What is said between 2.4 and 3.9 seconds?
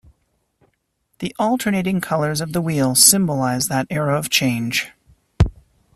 of the wheel symbolize that